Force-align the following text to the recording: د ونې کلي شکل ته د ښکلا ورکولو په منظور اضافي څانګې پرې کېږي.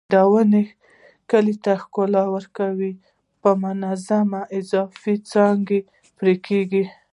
د 0.11 0.13
ونې 0.31 0.63
کلي 1.29 1.53
شکل 1.55 1.61
ته 1.63 1.73
د 1.77 1.79
ښکلا 1.81 2.23
ورکولو 2.35 2.89
په 3.41 3.49
منظور 3.61 4.37
اضافي 4.59 5.15
څانګې 5.31 5.79
پرې 6.17 6.33
کېږي. 6.47 6.83